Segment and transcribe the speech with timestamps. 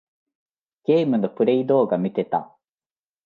[0.85, 2.57] ゲームのプレイ動画みてた。